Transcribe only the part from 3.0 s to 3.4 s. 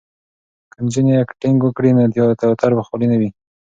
نه وي.